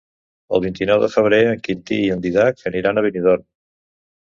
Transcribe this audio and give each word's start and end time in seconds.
El 0.57 0.63
vint-i-nou 0.63 1.01
de 1.03 1.09
febrer 1.17 1.39
en 1.51 1.61
Quintí 1.69 2.01
i 2.07 2.09
en 2.15 2.25
Dídac 2.25 2.67
aniran 2.73 2.97
a 3.03 3.07
Benidorm. 3.09 3.49